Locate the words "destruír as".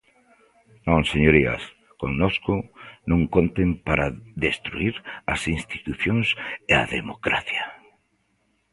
4.45-5.41